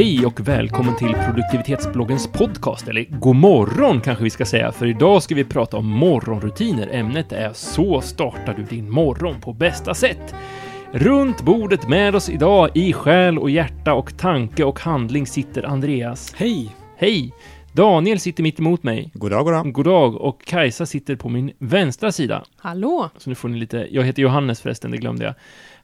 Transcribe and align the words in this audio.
Hej 0.00 0.26
och 0.26 0.40
välkommen 0.40 0.96
till 0.96 1.14
produktivitetsbloggens 1.14 2.32
podcast, 2.32 2.88
eller 2.88 3.04
god 3.04 3.36
morgon 3.36 4.00
kanske 4.00 4.24
vi 4.24 4.30
ska 4.30 4.44
säga, 4.44 4.72
för 4.72 4.86
idag 4.86 5.22
ska 5.22 5.34
vi 5.34 5.44
prata 5.44 5.76
om 5.76 5.86
morgonrutiner. 5.86 6.88
Ämnet 6.92 7.32
är 7.32 7.52
Så 7.52 8.00
startar 8.00 8.54
du 8.54 8.62
din 8.62 8.90
morgon 8.90 9.40
på 9.40 9.52
bästa 9.52 9.94
sätt. 9.94 10.34
Runt 10.92 11.42
bordet 11.42 11.88
med 11.88 12.14
oss 12.14 12.28
idag 12.28 12.70
i 12.74 12.92
själ 12.92 13.38
och 13.38 13.50
hjärta 13.50 13.94
och 13.94 14.18
tanke 14.18 14.64
och 14.64 14.80
handling 14.80 15.26
sitter 15.26 15.62
Andreas. 15.62 16.34
Hej! 16.36 16.76
Hej! 16.96 17.32
Daniel 17.72 18.20
sitter 18.20 18.42
mitt 18.42 18.58
emot 18.58 18.82
mig. 18.82 19.10
God 19.14 19.30
dag, 19.30 19.44
god 19.44 19.54
dag. 19.54 19.72
God 19.72 19.84
dag. 19.84 20.14
Och 20.14 20.44
Kajsa 20.44 20.86
sitter 20.86 21.16
på 21.16 21.28
min 21.28 21.52
vänstra 21.58 22.12
sida. 22.12 22.44
Hallå! 22.56 23.10
Så 23.16 23.30
nu 23.30 23.34
får 23.34 23.48
ni 23.48 23.58
lite, 23.58 23.88
jag 23.90 24.02
heter 24.02 24.22
Johannes 24.22 24.60
förresten, 24.60 24.90
det 24.90 24.98
glömde 24.98 25.24
jag 25.24 25.34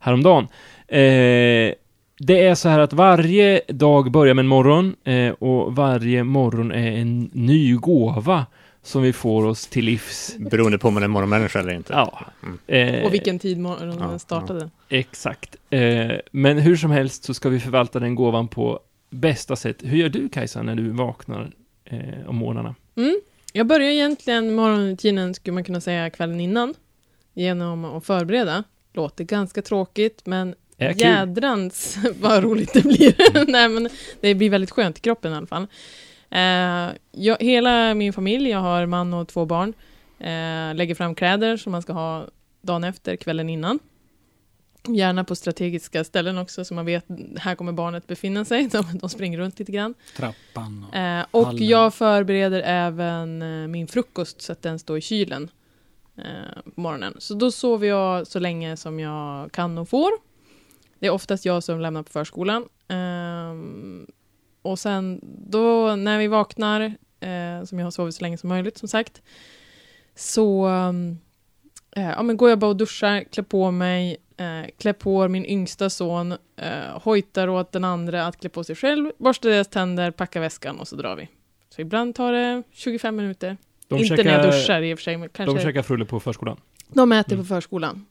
häromdagen. 0.00 0.48
Eh, 0.88 1.74
det 2.18 2.46
är 2.46 2.54
så 2.54 2.68
här 2.68 2.78
att 2.78 2.92
varje 2.92 3.60
dag 3.68 4.10
börjar 4.10 4.34
med 4.34 4.42
en 4.42 4.46
morgon 4.48 4.96
eh, 5.04 5.30
och 5.32 5.76
varje 5.76 6.24
morgon 6.24 6.72
är 6.72 6.92
en 6.92 7.30
ny 7.32 7.74
gåva 7.76 8.46
som 8.82 9.02
vi 9.02 9.12
får 9.12 9.44
oss 9.46 9.66
till 9.66 9.84
livs. 9.84 10.34
Beroende 10.38 10.78
på 10.78 10.88
om 10.88 10.94
man 10.94 11.02
är 11.02 11.08
morgonmänniska 11.08 11.58
eller 11.58 11.72
inte. 11.72 11.92
Ja. 11.92 12.20
Mm. 12.42 12.58
Eh, 12.98 13.04
Och 13.04 13.14
vilken 13.14 13.38
tid 13.38 13.58
morgonen 13.58 13.98
Ja, 14.12 14.18
startade. 14.18 14.70
Exakt. 14.88 15.56
Eh, 15.70 16.12
men 16.30 16.58
hur 16.58 16.76
som 16.76 16.90
helst 16.90 17.24
så 17.24 17.34
ska 17.34 17.48
vi 17.48 17.60
förvalta 17.60 17.98
den 18.00 18.14
gåvan 18.14 18.48
på 18.48 18.80
bästa 19.10 19.56
sätt. 19.56 19.76
Hur 19.82 19.96
gör 19.96 20.08
du 20.08 20.28
Kajsa 20.28 20.62
när 20.62 20.74
du 20.74 20.90
vaknar 20.90 21.52
eh, 21.84 22.00
om 22.28 22.36
morgnarna? 22.36 22.74
Mm. 22.96 23.20
Jag 23.52 23.66
börjar 23.66 23.88
egentligen 23.90 24.54
morgonrutinen, 24.54 25.34
skulle 25.34 25.54
man 25.54 25.64
kunna 25.64 25.80
säga, 25.80 26.10
kvällen 26.10 26.40
innan. 26.40 26.74
Genom 27.34 27.84
att 27.84 28.06
förbereda. 28.06 28.64
Låter 28.92 29.24
ganska 29.24 29.62
tråkigt, 29.62 30.22
men 30.26 30.54
Är 30.78 30.92
kul. 30.92 31.00
jädrans 31.00 31.98
vad 32.20 32.42
roligt 32.42 32.72
det 32.72 32.82
blir. 32.82 33.46
Nej, 33.50 33.68
men 33.68 33.88
det 34.20 34.34
blir 34.34 34.50
väldigt 34.50 34.70
skönt 34.70 34.98
i 34.98 35.00
kroppen 35.00 35.32
i 35.32 35.36
alla 35.36 35.46
fall. 35.46 35.66
Eh, 36.30 36.96
jag, 37.12 37.36
hela 37.40 37.94
min 37.94 38.12
familj, 38.12 38.50
jag 38.50 38.58
har 38.58 38.86
man 38.86 39.14
och 39.14 39.28
två 39.28 39.44
barn, 39.44 39.72
eh, 40.18 40.76
lägger 40.76 40.94
fram 40.94 41.14
kläder 41.14 41.56
som 41.56 41.72
man 41.72 41.82
ska 41.82 41.92
ha 41.92 42.26
dagen 42.62 42.84
efter, 42.84 43.16
kvällen 43.16 43.48
innan. 43.48 43.78
Gärna 44.88 45.24
på 45.24 45.36
strategiska 45.36 46.04
ställen 46.04 46.38
också, 46.38 46.64
så 46.64 46.74
man 46.74 46.86
vet 46.86 47.04
här 47.38 47.54
kommer 47.54 47.72
barnet 47.72 48.06
befinna 48.06 48.44
sig. 48.44 48.68
De, 48.72 48.98
de 48.98 49.08
springer 49.10 49.38
runt 49.38 49.58
lite 49.58 49.72
grann. 49.72 49.94
Trappan 50.16 50.86
och... 50.88 50.96
Eh, 50.96 51.24
och 51.30 51.46
hallen. 51.46 51.66
jag 51.66 51.94
förbereder 51.94 52.62
även 52.64 53.42
eh, 53.42 53.68
min 53.68 53.86
frukost 53.86 54.42
så 54.42 54.52
att 54.52 54.62
den 54.62 54.78
står 54.78 54.98
i 54.98 55.00
kylen 55.00 55.50
eh, 56.16 56.72
på 56.74 56.80
morgonen. 56.80 57.16
Så 57.18 57.34
då 57.34 57.50
sover 57.50 57.88
jag 57.88 58.26
så 58.26 58.38
länge 58.38 58.76
som 58.76 59.00
jag 59.00 59.52
kan 59.52 59.78
och 59.78 59.88
får. 59.88 60.25
Det 60.98 61.06
är 61.06 61.10
oftast 61.10 61.44
jag 61.44 61.62
som 61.62 61.80
lämnar 61.80 62.02
på 62.02 62.10
förskolan. 62.10 62.68
Ehm, 62.88 64.06
och 64.62 64.78
sen 64.78 65.20
då 65.48 65.96
när 65.96 66.18
vi 66.18 66.26
vaknar, 66.26 66.80
eh, 67.20 67.64
som 67.64 67.78
jag 67.78 67.86
har 67.86 67.90
sovit 67.90 68.14
så 68.14 68.22
länge 68.22 68.38
som 68.38 68.48
möjligt 68.48 68.78
som 68.78 68.88
sagt, 68.88 69.22
så 70.14 70.66
um, 70.68 71.18
eh, 71.96 72.08
ja, 72.10 72.22
men 72.22 72.36
går 72.36 72.48
jag 72.50 72.58
bara 72.58 72.70
och 72.70 72.76
duschar, 72.76 73.24
klär 73.32 73.44
på 73.44 73.70
mig, 73.70 74.16
eh, 74.36 74.70
klär 74.78 74.92
på 74.92 75.28
min 75.28 75.46
yngsta 75.46 75.90
son, 75.90 76.32
eh, 76.56 77.00
hojtar 77.02 77.48
åt 77.48 77.72
den 77.72 77.84
andra 77.84 78.26
att 78.26 78.40
klä 78.40 78.48
på 78.48 78.64
sig 78.64 78.76
själv, 78.76 79.10
borsta 79.18 79.48
deras 79.48 79.68
tänder, 79.68 80.10
packa 80.10 80.40
väskan 80.40 80.78
och 80.80 80.88
så 80.88 80.96
drar 80.96 81.16
vi. 81.16 81.28
Så 81.74 81.80
ibland 81.80 82.14
tar 82.14 82.32
det 82.32 82.62
25 82.72 83.16
minuter. 83.16 83.56
De 83.88 83.98
Inte 83.98 84.22
när 84.24 84.32
jag 84.32 84.42
duschar 84.44 84.82
i 84.82 84.94
och 84.94 84.98
för 84.98 85.02
sig, 85.02 85.16
men 85.16 85.28
kanske 85.28 85.56
De 85.58 85.62
käkar 85.62 85.82
frulle 85.82 86.04
på 86.04 86.20
förskolan. 86.20 86.60
de 86.88 87.12
äter 87.12 87.32
Mm. 87.32 87.44
på 87.44 87.48
förskolan. 87.48 88.06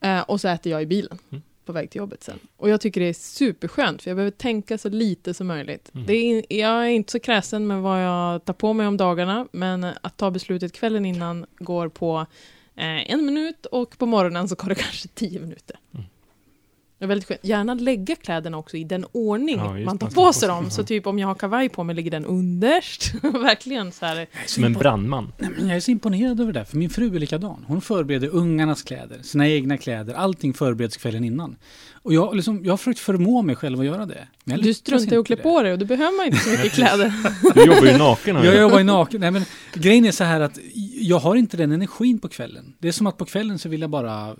Eh, 0.00 0.20
och 0.20 0.40
så 0.40 0.48
äter 0.48 0.72
jag 0.72 0.82
i 0.82 0.86
bilen 0.86 1.18
Mm. 1.30 1.42
På 1.64 1.72
väg 1.72 1.90
till 1.90 1.98
jobbet 1.98 2.22
sen. 2.22 2.38
Och 2.56 2.68
jag 2.68 2.80
tycker 2.80 3.00
det 3.00 3.08
är 3.08 3.12
superskönt, 3.12 4.02
för 4.02 4.10
jag 4.10 4.16
behöver 4.16 4.36
tänka 4.36 4.78
så 4.78 4.88
lite 4.88 5.34
som 5.34 5.46
möjligt. 5.46 5.90
Mm. 5.94 6.06
Det 6.06 6.14
är, 6.14 6.44
jag 6.48 6.84
är 6.84 6.88
inte 6.88 7.12
så 7.12 7.20
kräsen 7.20 7.66
med 7.66 7.82
vad 7.82 8.04
jag 8.04 8.44
tar 8.44 8.54
på 8.54 8.72
mig 8.72 8.86
om 8.86 8.96
dagarna, 8.96 9.46
men 9.52 9.84
att 9.84 10.16
ta 10.16 10.30
beslutet 10.30 10.72
kvällen 10.72 11.04
innan 11.04 11.46
går 11.58 11.88
på 11.88 12.26
eh, 12.76 13.12
en 13.12 13.26
minut 13.26 13.66
och 13.66 13.98
på 13.98 14.06
morgonen 14.06 14.48
så 14.48 14.54
går 14.54 14.68
det 14.68 14.74
kanske 14.84 15.08
tio 15.08 15.40
minuter. 15.40 15.76
Mm. 15.94 16.06
Det 17.00 17.04
är 17.04 17.08
väldigt 17.08 17.28
skönt. 17.28 17.40
Gärna 17.44 17.74
lägga 17.74 18.16
kläderna 18.16 18.58
också 18.58 18.76
i 18.76 18.84
den 18.84 19.06
ordning 19.12 19.56
Ja, 19.56 19.78
man 19.78 19.98
tar 19.98 20.10
på 20.10 20.32
sig 20.32 20.48
dem. 20.48 20.70
Så 20.70 20.84
typ 20.84 21.06
om 21.06 21.18
jag 21.18 21.26
har 21.26 21.34
kavaj 21.34 21.68
på 21.68 21.84
mig 21.84 21.94
ligger 21.94 22.10
den 22.10 22.24
underst. 22.24 23.14
Verkligen 23.22 23.92
så 23.92 24.06
här. 24.06 24.26
Som 24.46 24.64
en 24.64 24.72
brandman. 24.72 25.32
Nej, 25.38 25.50
men 25.56 25.68
jag 25.68 25.76
är 25.76 25.80
så 25.80 25.90
imponerad 25.90 26.40
över 26.40 26.52
det, 26.52 26.64
för 26.64 26.76
min 26.76 26.90
fru 26.90 27.16
är 27.16 27.20
likadan. 27.20 27.64
Hon 27.68 27.80
förbereder 27.80 28.28
ungarnas 28.28 28.82
kläder, 28.82 29.18
sina 29.22 29.48
egna 29.48 29.78
kläder, 29.78 30.14
allting 30.14 30.54
förbereds 30.54 30.96
kvällen 30.96 31.24
innan. 31.24 31.56
Och 32.02 32.14
jag, 32.14 32.34
liksom, 32.36 32.64
jag 32.64 32.72
har 32.72 32.76
försökt 32.76 33.00
förmå 33.00 33.42
mig 33.42 33.56
själv 33.56 33.80
att 33.80 33.86
göra 33.86 34.06
det. 34.06 34.28
Du 34.44 34.74
struntar 34.74 35.16
i 35.16 35.18
att 35.18 35.18
inte 35.18 35.26
klä 35.26 35.36
det. 35.36 35.42
på 35.42 35.62
dig 35.62 35.72
och 35.72 35.78
då 35.78 35.84
behöver 35.86 36.16
man 36.16 36.26
inte 36.26 36.38
så 36.38 36.50
mycket 36.50 36.72
kläder. 36.74 37.12
Du 37.54 37.64
jobbar 37.64 37.86
ju 37.86 37.98
naken. 37.98 38.36
Jag 38.36 38.56
jobbar 38.56 38.78
ju 38.78 38.84
naken. 38.84 39.20
Nej, 39.20 39.30
men 39.30 39.44
grejen 39.74 40.04
är 40.04 40.12
så 40.12 40.24
här 40.24 40.40
att 40.40 40.58
jag 40.94 41.18
har 41.18 41.36
inte 41.36 41.56
den 41.56 41.72
energin 41.72 42.18
på 42.18 42.28
kvällen. 42.28 42.74
Det 42.78 42.88
är 42.88 42.92
som 42.92 43.06
att 43.06 43.16
på 43.16 43.24
kvällen 43.24 43.58
så 43.58 43.68
vill 43.68 43.80
jag 43.80 43.90
bara 43.90 44.36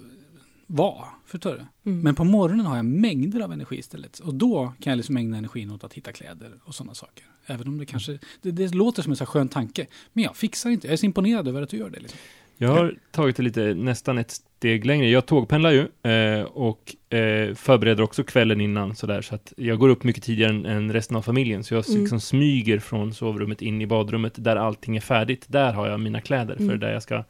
vara. 0.71 1.05
Förstår 1.27 1.51
du? 1.51 1.91
Mm. 1.91 2.03
Men 2.03 2.15
på 2.15 2.25
morgonen 2.25 2.67
har 2.67 2.77
jag 2.77 2.85
mängder 2.85 3.41
av 3.41 3.53
energi 3.53 3.77
istället. 3.79 4.19
Och 4.19 4.35
då 4.35 4.73
kan 4.81 4.91
jag 4.91 4.97
liksom 4.97 5.17
ägna 5.17 5.37
energin 5.39 5.71
åt 5.71 5.85
att 5.85 5.93
hitta 5.95 6.13
kläder 6.13 6.51
och 6.65 6.75
sådana 6.75 6.95
saker. 6.95 7.25
Även 7.47 7.69
om 7.69 7.79
det 7.79 7.87
kanske, 7.87 8.19
det, 8.43 8.51
det 8.51 8.75
låter 8.75 9.03
som 9.03 9.13
en 9.13 9.17
så 9.17 9.27
skön 9.27 9.49
tanke. 9.49 9.87
Men 10.13 10.25
jag 10.25 10.37
fixar 10.37 10.71
inte. 10.71 10.87
Jag 10.87 10.93
är 10.93 10.97
så 10.97 11.07
imponerad 11.07 11.49
över 11.49 11.63
att 11.63 11.69
du 11.71 11.77
gör 11.77 11.91
det. 11.91 12.01
Liksom. 12.01 12.19
Jag 12.57 12.69
har 12.69 12.95
tagit 13.11 13.37
det 13.37 13.43
lite, 13.43 13.75
nästan 13.75 14.19
ett 14.19 14.31
steg 14.31 14.87
längre. 14.87 15.09
Jag 15.09 15.27
tågpendlar 15.27 15.71
ju 15.71 16.11
eh, 16.13 16.43
och 16.43 16.97
eh, 17.15 17.55
förbereder 17.55 18.03
också 18.03 18.25
kvällen 18.25 18.61
innan 18.61 18.97
sådär, 18.97 19.23
så 19.23 19.35
att 19.35 19.53
jag 19.57 19.79
går 19.79 19.89
upp 19.89 20.05
mycket 20.05 20.23
tidigare 20.25 20.51
än, 20.51 20.67
än 20.67 20.93
resten 20.93 21.17
av 21.17 21.23
familjen. 21.23 21.65
Så 21.65 21.75
jag 21.75 21.89
Mm. 21.89 22.01
liksom 22.01 22.21
smyger 22.21 22.79
från 22.79 23.15
sovrummet 23.15 23.63
in 23.63 23.81
i 23.81 23.87
badrummet 23.87 24.33
där 24.37 24.57
allting 24.57 24.97
är 24.97 25.01
färdigt. 25.01 25.45
Där 25.49 25.73
har 25.73 25.89
jag 25.89 26.01
mina 26.01 26.21
kläder 26.21 26.57
för 26.57 26.63
Mm. 26.65 26.81
där 26.81 26.93
jag 26.93 27.03
ska 27.03 27.25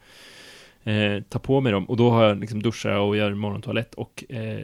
eh, 0.83 1.23
ta 1.29 1.39
på 1.39 1.61
mig 1.61 1.71
dem. 1.71 1.85
Och 1.85 1.97
då 1.97 2.09
har 2.09 2.23
jag 2.23 2.39
liksom 2.39 2.63
duschar 2.63 2.97
och 2.97 3.17
gör 3.17 3.33
morgontoalett 3.33 3.93
och 3.93 4.23
eh, 4.29 4.59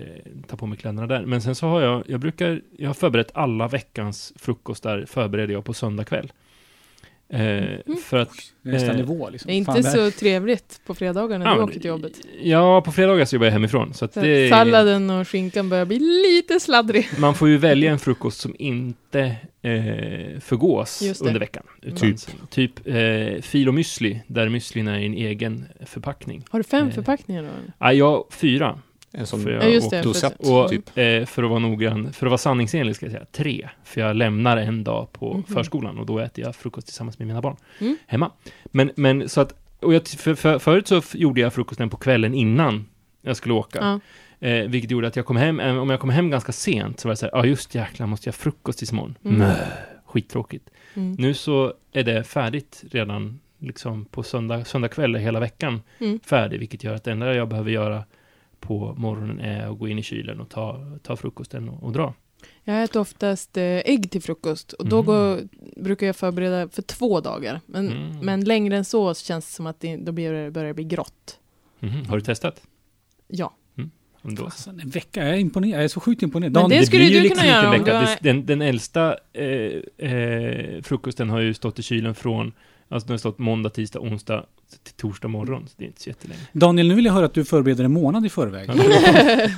tar 0.48 0.58
på 0.58 0.66
mig 0.66 0.78
kläderna 0.78 1.08
där. 1.08 1.26
Men 1.26 1.42
sen 1.42 1.56
så 1.56 1.68
har 1.68 1.82
jag, 1.82 2.04
jag 2.08 2.20
brukar, 2.20 2.62
jag 2.78 2.90
har 2.90 2.94
förberett 2.94 3.32
alla 3.34 3.68
veckans 3.68 4.34
frukostar 4.36 5.06
förbereder 5.08 5.54
jag 5.54 5.66
på 5.66 5.74
söndag 5.74 6.04
kväll. 6.04 6.32
Eh, 7.30 7.96
För 8.04 8.18
att 8.18 8.30
Det 8.62 8.70
är 8.70 8.74
nästan 8.74 8.90
Eh, 8.90 8.96
nivå 8.96 9.30
liksom. 9.30 9.48
Det 9.48 9.54
är 9.54 9.58
inte 9.58 9.72
Fan, 9.72 9.82
det 9.82 9.88
här- 9.90 10.12
så 10.12 10.20
trevligt 10.20 10.82
på 10.86 10.96
fredagar 10.96 11.40
när 11.40 11.46
Ja, 11.46 11.56
du 11.56 11.62
åker 11.62 11.74
till 11.80 11.86
jobbet. 11.86 12.12
Ja, 12.42 12.82
på 12.82 12.92
fredagar 12.92 13.26
så 13.26 13.36
jobbar 13.36 13.46
jag 13.46 13.52
hemifrån. 13.52 13.94
Så 13.94 14.06
att 14.06 14.14
Så 14.14 14.20
det, 14.22 14.50
Salladen 14.50 15.10
och 15.10 15.28
skinkan 15.28 15.70
börjar 15.70 15.86
bli 15.86 16.00
lite 16.00 16.60
sladdrig. 16.60 17.10
Man 17.20 17.36
får 17.36 17.50
ju 17.50 17.58
välja 17.58 17.92
en 17.92 18.00
frukost 18.00 18.40
som 18.40 18.56
inte 18.60 19.20
eh, 19.62 20.40
förgås 20.40 21.22
under 21.22 21.40
veckan. 21.40 21.64
Utan 21.82 21.98
Typ? 21.98 22.18
Typ 22.50 22.88
eh, 22.88 23.42
fil 23.42 23.68
och 23.68 23.74
müsli, 23.76 24.20
där 24.28 24.50
müslin 24.50 24.88
är 24.88 25.00
i 25.00 25.06
en 25.06 25.14
egen 25.14 25.66
förpackning. 25.86 26.44
Har 26.50 26.60
du 26.60 26.64
fem 26.64 26.88
Eh, 26.88 26.94
förpackningar 26.94 27.44
då? 27.44 27.50
Ja, 27.80 27.94
jag 27.94 28.26
fyra. 28.32 28.80
En 29.18 29.28
sån 29.28 29.42
För 29.44 29.50
jag- 29.50 29.64
Ja, 29.64 29.68
just 29.68 29.90
det. 29.90 30.02
dosett, 30.02 30.38
för- 30.46 30.64
Och 30.64 30.70
typ. 30.70 30.90
eh, 30.98 31.26
för 31.26 31.44
att 31.44 31.50
vara 31.50 31.60
noggrann, 31.60 32.14
för 32.14 32.26
att 32.26 32.30
vara 32.30 32.38
sanningsenlig 32.38 32.96
ska 32.96 33.06
jag 33.06 33.14
säga 33.14 33.26
tre. 33.32 33.70
För 33.84 34.02
jag 34.02 34.16
lämnar 34.16 34.58
en 34.58 34.84
dag 34.84 35.12
på 35.14 35.34
Mhm. 35.34 35.44
förskolan 35.44 35.98
och 35.98 36.06
då 36.06 36.20
äter 36.20 36.44
jag 36.46 36.56
frukost 36.56 36.88
tillsammans 36.88 37.20
med 37.20 37.28
mina 37.28 37.42
barn 37.42 37.56
Mm. 37.80 37.98
hemma. 38.08 38.32
Men, 38.66 38.92
men 38.96 39.30
så 39.30 39.42
att, 39.42 39.54
och 39.82 39.94
jag, 39.94 40.08
för, 40.08 40.36
för, 40.36 40.60
förut 40.60 40.88
så 40.88 41.02
gjorde 41.14 41.42
jag 41.42 41.54
frukosten 41.54 41.90
på 41.90 41.98
kvällen 41.98 42.34
innan 42.34 42.86
jag 43.22 43.38
skulle 43.38 43.54
åka. 43.54 43.80
Ja. 44.40 44.48
Eh, 44.48 44.68
vilket 44.68 44.92
gjorde 44.92 45.08
att 45.08 45.16
jag 45.16 45.26
kom 45.26 45.38
hem, 45.38 45.60
eh, 45.60 45.78
om 45.78 45.90
jag 45.90 46.00
kom 46.00 46.10
hem 46.10 46.30
ganska 46.30 46.52
sent 46.52 47.00
så 47.00 47.08
var 47.08 47.12
det 47.14 47.18
så 47.18 47.26
här, 47.26 47.32
ja 47.34 47.40
ah, 47.40 47.46
just 47.46 47.76
jäklar, 47.76 48.08
måste 48.08 48.28
jag 48.28 48.34
ha 48.34 48.38
frukost 48.38 48.80
tills 48.80 48.92
imorgon? 48.92 49.16
Mm. 49.26 49.38
Mö, 49.38 49.54
skittråkigt. 50.06 50.70
Mm. 50.94 51.16
Nu 51.20 51.34
så 51.34 51.74
är 51.94 52.04
det 52.04 52.24
färdigt 52.24 52.84
redan 52.92 53.40
liksom 53.60 54.06
på 54.06 54.24
söndag, 54.24 54.66
söndag 54.66 54.88
kväll 54.88 55.16
hela 55.16 55.40
veckan 55.40 55.82
Mm. 56.00 56.20
färdig, 56.26 56.60
vilket 56.60 56.84
gör 56.84 56.94
att 56.96 57.04
det 57.04 57.12
enda 57.12 57.34
jag 57.36 57.48
behöver 57.48 57.72
göra 57.72 58.04
på 58.60 58.94
morgonen 58.98 59.40
är 59.40 59.68
att 59.72 59.80
gå 59.80 59.88
in 59.88 60.00
i 60.00 60.04
kylen 60.04 60.40
och 60.42 60.50
ta, 60.50 60.98
ta 61.04 61.16
frukosten 61.16 61.70
och, 61.70 61.84
och 61.84 61.92
dra. 61.92 62.14
Jag 62.64 62.84
äter 62.84 63.00
oftast 63.02 63.58
eh, 63.58 63.64
ägg 63.64 64.12
till 64.12 64.22
frukost 64.22 64.74
och 64.74 64.86
då 64.90 64.96
Mm. 65.00 65.06
går, 65.06 65.40
brukar 65.84 66.08
jag 66.08 66.16
förbereda 66.16 66.70
för 66.70 66.82
två 66.82 67.20
dagar. 67.22 67.62
Men, 67.66 67.88
Mm. 67.92 68.20
men 68.26 68.44
längre 68.44 68.78
än 68.78 68.86
så 68.86 69.14
känns 69.14 69.46
det 69.46 69.52
som 69.52 69.68
att 69.68 69.80
det, 69.80 69.98
då 69.98 70.12
blir 70.12 70.50
börjar 70.50 70.68
det 70.68 70.74
bli 70.74 70.84
grått. 70.84 71.40
Mhm. 71.80 72.06
Har 72.06 72.16
du 72.18 72.22
testat? 72.24 72.62
Ja. 73.28 73.54
Om 74.28 74.36
då? 74.36 74.44
Fasen, 74.44 74.80
en 74.80 74.90
vecka, 74.90 75.26
jag 75.26 75.34
är 75.36 75.40
imponerad. 75.40 75.80
Jag 75.80 75.84
är 75.84 75.88
så 75.88 76.00
sjukt 76.00 76.22
imponerad. 76.24 76.54
Men 76.54 76.62
Dan, 76.62 76.70
det 76.70 76.86
skulle 76.86 77.04
du 77.10 77.22
liksom 77.22 77.38
kunna 77.38 77.48
göra 77.52 77.76
inte 77.76 77.92
om 77.94 78.00
vecka. 78.02 78.16
du 78.22 78.30
Det- 78.30 78.34
Den, 78.34 78.46
den 78.46 78.62
äldsta 78.62 79.16
eh, 79.34 80.10
eh, 80.12 80.82
frukosten 80.84 81.30
har 81.30 81.40
ju 81.40 81.54
stått 81.54 81.80
i 81.80 81.84
kylen 81.84 82.16
från, 82.16 82.52
alltså 82.90 83.08
den 83.08 83.14
har 83.14 83.18
stått 83.18 83.40
måndag, 83.40 83.70
tisdag, 83.70 84.00
onsdag 84.00 84.46
till 84.84 84.94
torsdag 84.94 85.28
morgon. 85.28 85.68
Så 85.68 85.74
det 85.78 85.84
är 85.84 85.88
inte 85.88 86.02
så 86.02 86.10
jättelänge. 86.10 86.40
Daniel, 86.52 86.88
nu 86.88 86.96
vill 86.96 87.06
jag 87.06 87.14
höra 87.14 87.26
att 87.26 87.34
du 87.34 87.46
förbereder 87.46 87.84
en 87.84 87.92
månad 87.94 88.26
i 88.26 88.30
förväg. 88.30 88.70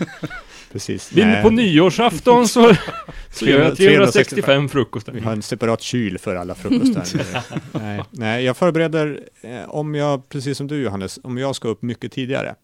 Precis. 0.72 1.12
Nej, 1.16 1.44
På 1.44 1.50
nyårsafton 1.50 2.48
så, 2.48 2.76
så 3.34 3.46
gör 3.46 3.60
jag 3.64 3.78
365 3.78 4.44
Vi 4.56 4.62
har 4.62 4.68
frukostar. 4.68 5.14
en 5.32 5.42
separat 5.42 5.82
kyl 5.82 6.18
för 6.18 6.36
alla 6.36 6.56
frukostar. 6.56 7.06
nej, 7.80 8.02
nej, 8.12 8.44
jag 8.44 8.58
förbereder, 8.58 9.20
eh, 9.42 9.70
om 9.70 9.96
jag, 9.96 10.30
precis 10.30 10.58
som 10.58 10.68
du 10.68 10.82
Johannes, 10.84 11.20
om 11.24 11.38
jag 11.38 11.56
ska 11.56 11.68
upp 11.68 11.82
mycket 11.82 12.12
tidigare, 12.12 12.56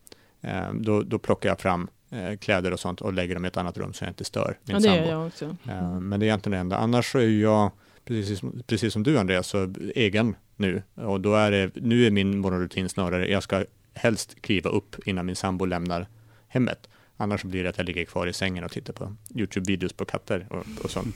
då, 0.73 1.01
då 1.03 1.19
plockar 1.19 1.49
jag 1.49 1.59
fram 1.59 1.87
eh, 2.09 2.37
kläder 2.37 2.71
och 2.73 2.79
sånt 2.79 3.01
och 3.01 3.13
lägger 3.13 3.33
dem 3.35 3.45
i 3.45 3.47
ett 3.47 3.57
annat 3.57 3.77
rum 3.77 3.93
så 3.93 4.03
jag 4.03 4.09
inte 4.11 4.23
stör 4.23 4.57
min 4.63 4.73
Ja, 4.73 4.75
det 4.75 4.81
sambo. 4.97 5.09
jag 5.11 5.27
också. 5.27 5.45
Eh, 5.69 5.99
men 5.99 6.19
det 6.19 6.23
är 6.25 6.27
egentligen 6.27 6.51
det 6.51 6.57
enda. 6.59 6.77
Annars 6.77 7.11
så 7.11 7.17
är 7.19 7.27
jag, 7.41 7.71
precis, 8.05 8.39
som- 8.39 8.63
precis 8.67 8.93
som 8.93 9.03
du 9.03 9.17
Andreas, 9.19 9.47
så 9.47 9.73
egen 9.95 10.35
nu. 10.55 10.83
Och 10.95 11.21
då 11.21 11.35
är 11.35 11.51
det, 11.51 11.71
nu 11.75 12.05
är 12.07 12.11
min 12.11 12.37
morgonrutin 12.39 12.89
snarare, 12.89 13.27
jag 13.31 13.43
ska 13.43 13.65
helst 13.93 14.41
kliva 14.41 14.69
upp 14.69 14.95
innan 15.07 15.25
min 15.25 15.35
sambo 15.35 15.65
lämnar 15.65 16.07
hemmet. 16.47 16.89
Annars 17.17 17.43
blir 17.43 17.63
det 17.63 17.69
att 17.69 17.77
jag 17.77 17.85
ligger 17.85 18.05
kvar 18.05 18.27
i 18.27 18.33
sängen 18.33 18.63
och 18.63 18.71
tittar 18.71 18.93
på 18.93 19.15
YouTube-videos 19.35 19.93
på 19.93 20.05
katter 20.05 20.47
och, 20.49 20.65
och 20.83 20.91
sånt. 20.91 21.15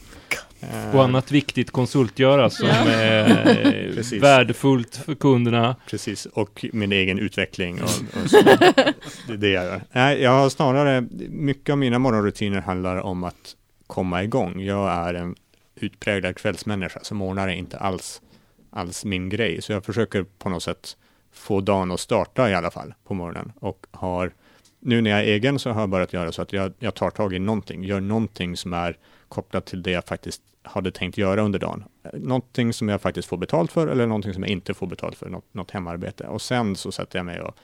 Eh, 0.59 0.95
Och 0.95 1.03
annat 1.03 1.31
viktigt 1.31 1.71
konsultgöra 1.71 2.49
som 2.49 2.67
Ja. 2.67 2.73
är 2.75 3.91
Precis. 3.95 4.23
värdefullt 4.23 4.95
för 4.95 5.15
kunderna. 5.15 5.75
Precis, 5.89 6.25
och 6.25 6.65
min 6.73 6.91
egen 6.91 7.19
utveckling. 7.19 7.81
Och, 7.81 7.89
och 8.23 8.29
så. 8.29 8.41
Det 9.27 9.33
är 9.33 9.37
det 9.37 9.49
jag 9.49 9.63
gör. 9.65 9.81
Nej, 9.91 10.21
jag 10.21 10.31
har 10.31 10.49
snarare, 10.49 11.01
mycket 11.29 11.73
av 11.73 11.77
mina 11.77 11.99
morgonrutiner 11.99 12.61
handlar 12.61 12.97
om 12.97 13.23
att 13.23 13.55
komma 13.87 14.23
igång. 14.23 14.61
Jag 14.61 14.91
är 14.91 15.13
en 15.13 15.35
utpräglad 15.75 16.35
kvällsmänniska, 16.35 16.99
så 17.03 17.15
morgnar 17.15 17.47
är 17.47 17.53
inte 17.53 17.77
alls, 17.77 18.21
alls 18.69 19.05
min 19.05 19.29
grej. 19.29 19.61
Så 19.61 19.71
jag 19.71 19.85
försöker 19.85 20.23
på 20.37 20.49
något 20.49 20.63
sätt 20.63 20.97
få 21.33 21.61
dagen 21.61 21.91
att 21.91 21.99
starta 21.99 22.49
i 22.49 22.55
alla 22.55 22.71
fall 22.71 22.93
på 23.07 23.13
morgonen. 23.13 23.51
Och 23.59 23.85
har, 23.91 24.31
nu 24.79 25.01
när 25.01 25.09
jag 25.09 25.19
är 25.19 25.23
egen 25.23 25.59
så 25.59 25.69
har 25.69 25.81
jag 25.81 25.89
börjat 25.89 26.13
göra 26.13 26.31
så 26.31 26.41
att 26.41 26.53
jag, 26.53 26.73
jag 26.79 26.95
tar 26.95 27.09
tag 27.09 27.33
i 27.33 27.39
någonting, 27.39 27.83
gör 27.83 27.99
någonting 27.99 28.57
som 28.57 28.73
är 28.73 28.97
kopplat 29.27 29.65
till 29.65 29.83
det 29.83 29.91
jag 29.91 30.05
faktiskt 30.05 30.41
hade 30.61 30.91
tänkt 30.91 31.17
göra 31.17 31.41
under 31.41 31.59
dagen. 31.59 31.83
Någonting 32.13 32.73
som 32.73 32.89
jag 32.89 33.01
faktiskt 33.01 33.27
får 33.27 33.37
betalt 33.37 33.71
för 33.71 33.87
eller 33.87 34.07
någonting 34.07 34.33
som 34.33 34.43
jag 34.43 34.49
inte 34.49 34.73
får 34.73 34.87
betalt 34.87 35.15
för, 35.15 35.29
något, 35.29 35.53
något 35.53 35.71
hemarbete. 35.71 36.27
Och 36.27 36.41
sen 36.41 36.75
så 36.75 36.91
sätter 36.91 37.19
jag 37.19 37.25
mig 37.25 37.41
och 37.41 37.55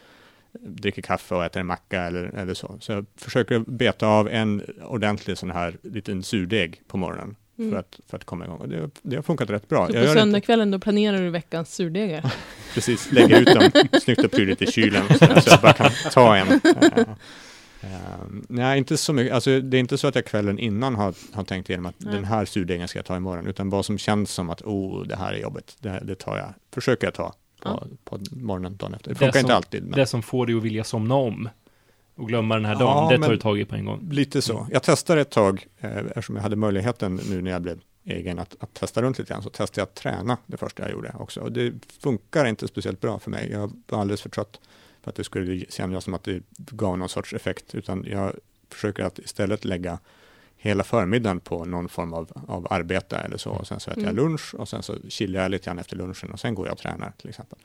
dricker 0.59 1.01
kaffe 1.01 1.35
och 1.35 1.45
äter 1.45 1.59
en 1.59 1.67
macka 1.67 2.01
eller, 2.01 2.23
eller 2.23 2.53
så. 2.53 2.77
Så 2.79 2.91
jag 2.91 3.05
försöker 3.15 3.59
beta 3.59 4.07
av 4.07 4.29
en 4.29 4.63
ordentlig 4.83 5.37
sån 5.37 5.51
här 5.51 5.77
liten 5.81 6.23
surdeg 6.23 6.81
på 6.87 6.97
morgonen 6.97 7.35
Mm. 7.57 7.71
för, 7.71 7.77
att, 7.79 7.99
för 8.07 8.17
att 8.17 8.23
komma 8.25 8.45
igång. 8.45 8.57
Och 8.57 8.69
det, 8.69 8.89
det 9.01 9.15
har 9.15 9.23
funkat 9.23 9.49
rätt 9.49 9.69
bra. 9.69 9.87
Så 9.87 9.93
på 9.93 10.13
söndagskvällen 10.13 10.71
då 10.71 10.79
planerar 10.79 11.21
du 11.21 11.29
veckans 11.29 11.75
surdegar? 11.75 12.33
Precis, 12.73 13.11
lägga 13.11 13.39
ut 13.39 13.47
dem 13.47 13.71
snyggt 14.01 14.23
och 14.25 14.31
prydligt 14.31 14.61
i 14.61 14.71
kylen 14.71 15.03
så 15.19 15.49
jag 15.49 15.61
bara 15.61 15.73
kan 15.73 15.91
ta 16.11 16.35
en. 16.35 16.59
Eh, 17.81 18.25
nej, 18.49 18.77
inte 18.77 18.97
så 18.97 19.13
mycket. 19.13 19.33
Alltså, 19.33 19.59
det 19.59 19.77
är 19.77 19.79
inte 19.79 19.97
så 19.97 20.07
att 20.07 20.15
jag 20.15 20.25
kvällen 20.25 20.59
innan 20.59 20.95
har, 20.95 21.13
har 21.31 21.43
tänkt 21.43 21.69
igenom 21.69 21.85
att 21.85 21.95
Nej. 21.97 22.13
den 22.13 22.23
här 22.25 22.45
surdegen 22.45 22.87
ska 22.87 22.99
jag 22.99 23.05
ta 23.05 23.17
imorgon, 23.17 23.47
utan 23.47 23.69
vad 23.69 23.85
som 23.85 23.97
känns 23.97 24.31
som 24.31 24.49
att 24.49 24.61
oh, 24.61 25.03
det 25.07 25.15
här 25.15 25.33
är 25.33 25.37
jobbet, 25.37 25.75
det, 25.79 26.01
det 26.03 26.15
tar 26.15 26.37
jag, 26.37 26.53
försöker 26.73 27.07
jag 27.07 27.13
ta 27.13 27.29
på, 27.29 27.35
Ja. 27.69 27.83
på 28.03 28.19
morgonen 28.31 28.77
dagen 28.77 28.93
efter. 28.93 29.09
Det 29.09 29.13
Det 29.13 29.19
funkar 29.19 29.31
som- 29.31 29.45
inte 29.45 29.55
alltid, 29.55 29.83
men 29.83 29.91
Det 29.99 30.05
som 30.05 30.21
får 30.23 30.45
dig 30.45 30.55
att 30.55 30.63
vilja 30.63 30.83
somna 30.83 31.15
om 31.15 31.49
och 32.15 32.27
glömma 32.27 32.55
den 32.55 32.65
här 32.65 32.73
Ja, 32.73 32.79
dagen, 32.79 33.09
det 33.21 33.25
tar 33.25 33.31
du 33.33 33.37
tag 33.37 33.59
i 33.59 33.65
på 33.65 33.75
en 33.75 33.85
gång. 33.85 34.09
lite 34.11 34.41
så. 34.41 34.67
Jag 34.71 34.83
testade 34.83 35.21
ett 35.21 35.29
tag, 35.29 35.65
eh, 35.79 35.97
eftersom 35.97 36.35
jag 36.35 36.43
hade 36.43 36.55
möjligheten 36.55 37.19
nu 37.29 37.41
när 37.41 37.51
jag 37.51 37.61
blev 37.61 37.79
egen 38.03 38.39
att, 38.39 38.55
att 38.59 38.73
testa 38.73 39.01
runt 39.01 39.19
lite 39.19 39.33
grann, 39.33 39.43
så 39.43 39.49
testade 39.49 39.81
jag 39.81 39.85
att 39.85 39.95
träna 39.95 40.37
det 40.45 40.57
första 40.57 40.83
jag 40.83 40.91
gjorde 40.91 41.15
också. 41.19 41.41
Och 41.41 41.51
det 41.51 41.73
funkar 41.99 42.45
inte 42.45 42.67
speciellt 42.67 43.01
bra 43.01 43.19
för 43.19 43.31
mig. 43.31 43.49
Jag 43.51 43.71
var 43.87 43.99
alldeles 44.01 44.21
för 44.21 44.29
trött 44.29 44.59
för 45.01 45.09
att 45.09 45.15
det 45.15 45.23
skulle 45.23 45.65
kännas 45.69 46.03
som 46.03 46.13
att 46.13 46.23
det 46.23 46.43
gav 46.55 46.97
någon 46.97 47.09
sorts 47.09 47.33
effekt, 47.33 47.75
utan 47.75 48.05
jag 48.07 48.33
försöker 48.69 49.03
att 49.03 49.19
istället 49.19 49.65
lägga 49.65 49.99
hela 50.57 50.83
förmiddagen 50.83 51.39
på 51.39 51.65
någon 51.65 51.89
form 51.89 52.13
av, 52.13 52.31
av 52.47 52.67
arbete 52.69 53.17
eller 53.17 53.37
så. 53.37 53.49
Och 53.49 53.67
sen 53.67 53.79
så 53.79 53.91
äter 53.91 54.03
jag 54.03 54.11
Mm. 54.11 54.23
lunch 54.23 54.55
och 54.55 54.69
sen 54.69 54.83
så 54.83 54.95
chillar 55.09 55.41
jag 55.41 55.51
lite 55.51 55.65
grann 55.65 55.79
efter 55.79 55.95
lunchen 55.95 56.31
och 56.31 56.39
sen 56.39 56.55
går 56.55 56.65
jag 56.67 56.73
och 56.73 56.79
tränar 56.79 57.11
till 57.17 57.29
exempel. 57.29 57.59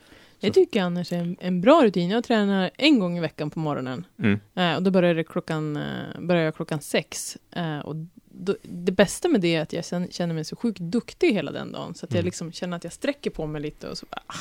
Så- 0.47 0.53
tycker 0.53 0.79
jag 0.79 0.85
annars 0.85 1.11
är 1.13 1.17
en, 1.17 1.37
en 1.39 1.61
bra 1.61 1.83
rutin. 1.83 2.09
Jag 2.09 2.23
tränar 2.23 2.69
en 2.77 2.99
gång 2.99 3.17
i 3.17 3.21
veckan 3.21 3.49
på 3.49 3.59
morgonen. 3.59 4.05
Mm. 4.19 4.39
Eh, 4.55 4.75
och 4.75 4.83
då 4.83 4.91
börjar, 4.91 5.13
det 5.15 5.23
klockan, 5.23 5.77
eh, 5.77 6.19
börjar 6.21 6.43
jag 6.43 6.55
klockan 6.55 6.81
sex. 6.81 7.37
Eh, 7.51 7.79
och 7.79 7.95
då, 8.33 8.55
det 8.63 8.91
bästa 8.91 9.27
med 9.27 9.41
det 9.41 9.55
är 9.55 9.61
att 9.61 9.73
jag 9.73 9.85
känner 10.13 10.33
mig 10.33 10.45
så 10.45 10.55
sjukt 10.55 10.79
duktig 10.79 11.33
hela 11.33 11.51
den 11.51 11.71
dagen. 11.71 11.93
Så 11.95 12.05
att 12.05 12.11
jag 12.11 12.17
Mm. 12.19 12.25
liksom 12.25 12.51
känner 12.51 12.77
att 12.77 12.83
jag 12.83 12.93
sträcker 12.93 13.29
på 13.29 13.45
mig 13.47 13.61
lite 13.61 13.89
och 13.89 13.97
så 13.97 14.05
bara, 14.09 14.21
ah, 14.27 14.33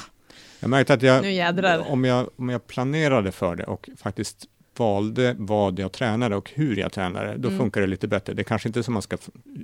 Jag 0.60 0.70
märkte 0.70 0.94
att 0.94 1.02
jag, 1.02 1.24
om 1.90 2.04
jag, 2.04 2.30
om 2.36 2.48
jag 2.48 2.66
planerade 2.66 3.32
för 3.32 3.56
det 3.56 3.64
och 3.64 3.88
faktiskt 3.96 4.46
valde 4.76 5.34
vad 5.38 5.78
jag 5.78 5.92
tränade 5.92 6.36
och 6.36 6.50
hur 6.50 6.76
jag 6.76 6.92
tränade, 6.92 7.34
då 7.36 7.48
Mm. 7.48 7.58
funkar 7.60 7.80
det 7.80 7.86
lite 7.86 8.08
bättre. 8.08 8.34
Det 8.34 8.44
kanske 8.44 8.68
inte 8.68 8.82
som 8.82 8.94
man 8.94 9.02
ska, 9.02 9.16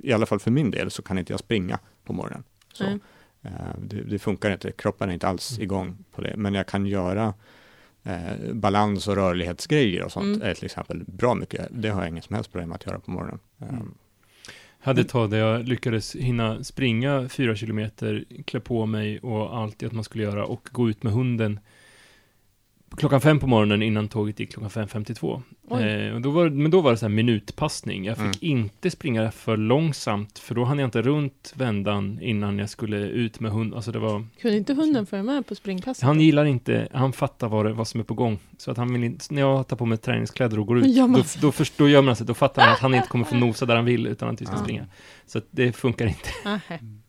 i 0.03 0.13
alla 0.13 0.25
fall 0.25 0.39
för 0.39 0.51
min 0.51 0.71
del, 0.71 0.91
så 0.91 1.01
kan 1.01 1.17
inte 1.17 1.33
jag 1.33 1.39
springa 1.39 1.79
på 2.05 2.13
morgonen. 2.13 2.43
Så, 2.73 2.99
det, 3.77 4.01
det 4.01 4.19
funkar 4.19 4.51
inte, 4.51 4.71
kroppen 4.71 5.09
är 5.09 5.13
inte 5.13 5.27
alls 5.27 5.59
igång 5.59 5.97
på 6.11 6.21
det, 6.21 6.33
men 6.37 6.53
jag 6.53 6.67
kan 6.67 6.85
göra 6.85 7.33
eh, 8.03 8.53
balans 8.53 9.07
och 9.07 9.15
rörlighetsgrejer 9.15 10.03
och 10.03 10.11
sånt, 10.11 10.35
Mm. 10.35 10.41
är 10.41 10.53
till 10.53 10.65
exempel 10.65 11.03
bra 11.07 11.35
mycket. 11.35 11.67
Det 11.71 11.89
har 11.89 12.01
jag 12.01 12.09
ingen 12.09 12.23
som 12.23 12.35
helst 12.35 12.51
problem 12.51 12.71
att 12.71 12.85
göra 12.85 12.99
på 12.99 13.11
morgonen. 13.11 13.39
Eh, 13.61 13.69
Mm. 13.69 13.93
Hade 14.79 15.01
ett 15.01 15.09
tag 15.09 15.29
där 15.29 15.37
jag 15.37 15.67
lyckades 15.67 16.15
hinna 16.15 16.63
springa 16.63 17.29
fyra 17.29 17.55
kilometer, 17.55 18.25
klä 18.45 18.59
på 18.59 18.85
mig 18.85 19.19
och 19.19 19.57
allt 19.57 19.79
det 19.79 19.85
att 19.85 19.91
man 19.91 20.03
skulle 20.03 20.23
göra 20.23 20.45
och 20.45 20.69
gå 20.71 20.89
ut 20.89 21.03
med 21.03 21.13
hunden 21.13 21.59
klockan 22.97 23.21
fem 23.21 23.39
på 23.39 23.47
morgonen 23.47 23.81
innan 23.81 24.07
tåget 24.07 24.39
gick 24.39 24.53
klockan 24.53 24.69
5.52. 24.87 25.41
Eh, 25.71 26.13
och 26.15 26.21
då 26.21 26.29
var, 26.31 26.49
men 26.49 26.71
då 26.71 26.81
var 26.81 26.91
det 26.91 26.97
så 26.97 27.05
här 27.05 27.13
minutpassning. 27.13 28.05
Jag 28.05 28.17
fick 28.17 28.43
Mm. 28.43 28.59
inte 28.59 28.89
springa 28.91 29.31
för 29.31 29.57
långsamt, 29.57 30.39
för 30.39 30.55
då 30.55 30.63
hann 30.63 30.79
jag 30.79 30.87
inte 30.87 31.01
runt 31.01 31.53
vändan 31.55 32.19
innan 32.21 32.59
jag 32.59 32.69
skulle 32.69 32.97
ut 32.97 33.39
med 33.39 33.51
hund. 33.51 33.73
Alltså 33.75 33.91
det 33.91 33.99
var, 33.99 34.25
Kunde 34.41 34.57
inte 34.57 34.73
hunden 34.73 35.05
följa 35.05 35.23
med 35.23 35.47
på 35.47 35.55
springpasset? 35.55 36.03
han 36.03 36.21
gillar 36.21 36.45
inte, 36.45 36.87
han 36.93 37.13
fattar 37.13 37.47
vad, 37.49 37.65
det, 37.65 37.73
vad 37.73 37.87
som 37.87 37.99
är 37.99 38.03
på 38.03 38.13
gång. 38.13 38.39
Så 38.57 38.71
att 38.71 38.77
han 38.77 38.93
vill 38.93 39.03
inte, 39.03 39.25
när 39.33 39.41
jag 39.41 39.67
tar 39.67 39.77
på 39.77 39.85
mig 39.85 39.97
träningskläder 39.97 40.59
och 40.59 40.67
går 40.67 40.77
ut, 40.79 40.87
Gör 40.95 41.07
man 41.07 41.21
då, 41.21 41.25
då, 41.41 41.51
först, 41.51 41.77
då 41.77 41.89
gör 41.89 42.01
man 42.01 42.15
sig, 42.15 42.25
då 42.25 42.33
fattar 42.33 42.61
han 42.61 42.73
att 42.73 42.79
han 42.79 42.93
inte 42.95 43.07
kommer 43.07 43.25
få 43.25 43.35
nosa 43.35 43.65
där 43.65 43.75
han 43.75 43.85
vill, 43.85 44.07
utan 44.07 44.29
att 44.29 44.41
vi 44.41 44.45
ska 44.45 44.55
Ja. 44.55 44.61
springa. 44.63 44.85
Så 45.25 45.37
att 45.37 45.45
det 45.51 45.71
funkar 45.75 46.07
inte, 46.07 46.29